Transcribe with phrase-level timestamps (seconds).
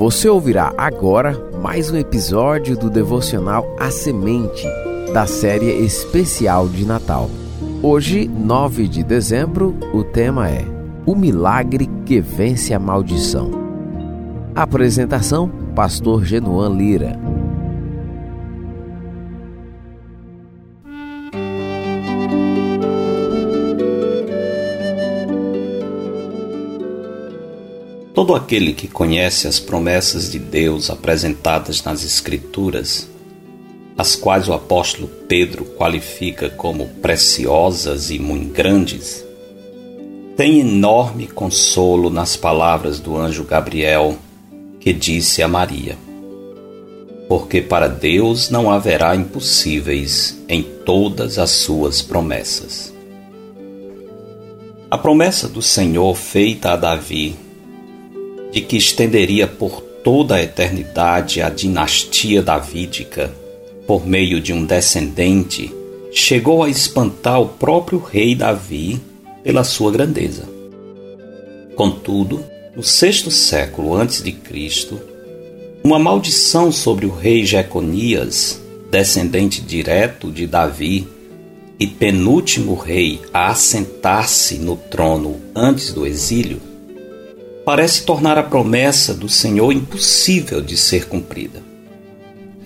[0.00, 4.66] Você ouvirá agora mais um episódio do devocional A Semente,
[5.12, 7.28] da série especial de Natal.
[7.82, 10.64] Hoje, 9 de dezembro, o tema é
[11.04, 13.50] O Milagre que Vence a Maldição.
[14.54, 17.18] Apresentação: Pastor Genuan Lira.
[28.20, 33.08] Todo aquele que conhece as promessas de Deus apresentadas nas Escrituras,
[33.96, 39.24] as quais o apóstolo Pedro qualifica como preciosas e muito grandes,
[40.36, 44.18] tem enorme consolo nas palavras do anjo Gabriel
[44.80, 45.96] que disse a Maria:
[47.26, 52.92] Porque para Deus não haverá impossíveis em todas as suas promessas.
[54.90, 57.48] A promessa do Senhor feita a Davi
[58.52, 63.32] de que estenderia por toda a eternidade a dinastia davídica
[63.86, 65.74] por meio de um descendente,
[66.12, 69.00] chegou a espantar o próprio rei Davi
[69.42, 70.48] pela sua grandeza.
[71.74, 72.44] Contudo,
[72.76, 75.00] no sexto século antes de Cristo,
[75.82, 81.08] uma maldição sobre o rei Jeconias, descendente direto de Davi
[81.78, 86.60] e penúltimo rei a assentar-se no trono antes do exílio,
[87.70, 91.62] parece tornar a promessa do Senhor impossível de ser cumprida.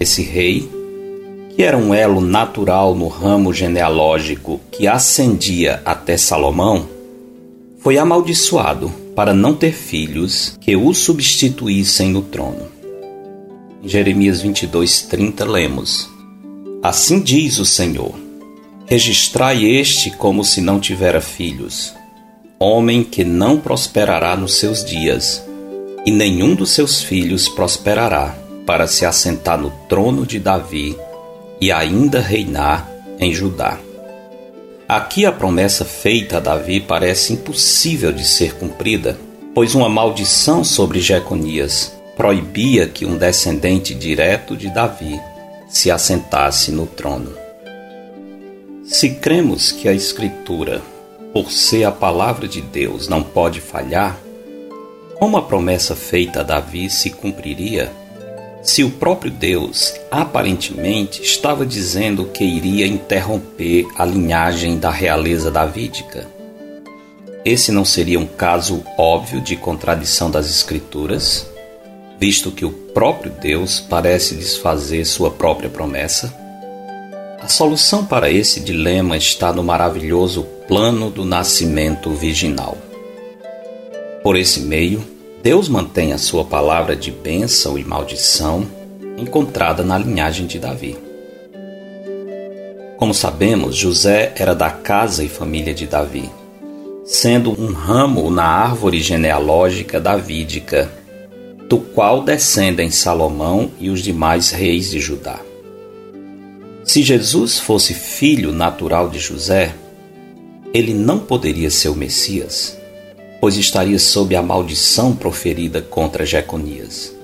[0.00, 0.66] Esse rei,
[1.54, 6.88] que era um elo natural no ramo genealógico que ascendia até Salomão,
[7.80, 12.66] foi amaldiçoado para não ter filhos que o substituíssem no trono.
[13.82, 16.08] Em Jeremias 22:30 lemos:
[16.82, 18.14] Assim diz o Senhor:
[18.86, 21.92] Registrai este como se não tivera filhos
[22.58, 25.44] homem que não prosperará nos seus dias,
[26.06, 30.96] e nenhum dos seus filhos prosperará, para se assentar no trono de Davi
[31.60, 33.78] e ainda reinar em Judá.
[34.88, 39.18] Aqui a promessa feita a Davi parece impossível de ser cumprida,
[39.54, 45.20] pois uma maldição sobre Jeconias proibia que um descendente direto de Davi
[45.68, 47.32] se assentasse no trono.
[48.84, 50.82] Se cremos que a Escritura
[51.34, 54.16] por ser a palavra de Deus, não pode falhar,
[55.16, 57.90] como a promessa feita a Davi se cumpriria
[58.62, 66.26] se o próprio Deus aparentemente estava dizendo que iria interromper a linhagem da realeza davídica?
[67.44, 71.46] Esse não seria um caso óbvio de contradição das Escrituras,
[72.18, 76.43] visto que o próprio Deus parece desfazer sua própria promessa?
[77.44, 82.78] A solução para esse dilema está no maravilhoso plano do nascimento virginal.
[84.22, 85.04] Por esse meio,
[85.42, 88.66] Deus mantém a sua palavra de bênção e maldição
[89.18, 90.96] encontrada na linhagem de Davi.
[92.96, 96.30] Como sabemos, José era da casa e família de Davi,
[97.04, 100.90] sendo um ramo na árvore genealógica davídica,
[101.68, 105.38] do qual descendem Salomão e os demais reis de Judá.
[106.84, 109.74] Se Jesus fosse filho natural de José,
[110.72, 112.76] ele não poderia ser o Messias,
[113.40, 117.14] pois estaria sob a maldição proferida contra Jeconias.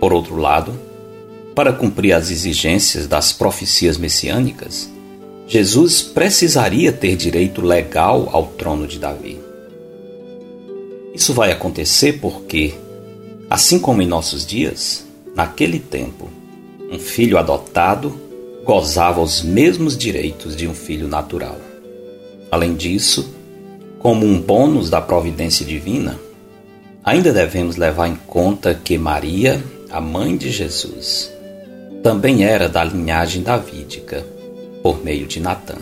[0.00, 0.76] Por outro lado,
[1.54, 4.90] para cumprir as exigências das profecias messiânicas,
[5.46, 9.38] Jesus precisaria ter direito legal ao trono de Davi.
[11.14, 12.74] Isso vai acontecer porque,
[13.48, 16.28] assim como em nossos dias, naquele tempo,
[16.90, 18.29] um filho adotado
[18.70, 21.58] gozava os mesmos direitos de um filho natural.
[22.52, 23.34] Além disso,
[23.98, 26.16] como um bônus da providência divina,
[27.02, 29.60] ainda devemos levar em conta que Maria,
[29.90, 31.32] a mãe de Jesus,
[32.00, 34.24] também era da linhagem davídica,
[34.84, 35.74] por meio de Natã.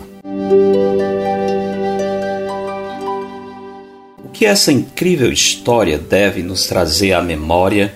[4.25, 7.93] O que essa incrível história deve nos trazer à memória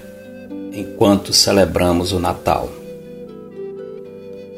[0.72, 2.83] enquanto celebramos o Natal?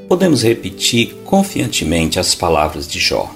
[0.08, 3.34] Podemos repetir confiantemente as palavras de Jó.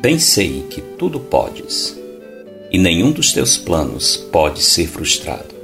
[0.00, 1.96] Bem sei que tudo podes,
[2.70, 5.54] e nenhum dos teus planos pode ser frustrado.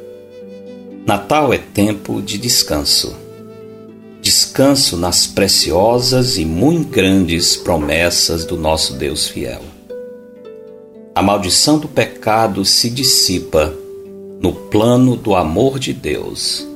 [1.06, 3.16] Natal é tempo de descanso.
[4.20, 9.62] Descanso nas preciosas e muito grandes promessas do nosso Deus fiel.
[11.14, 13.72] A maldição do pecado se dissipa
[14.40, 16.68] no plano do amor de Deus